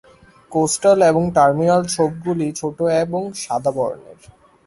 [0.51, 4.19] Coastal এবং terminal ছোপগুলি ছোট এবং সাদা বর্নের।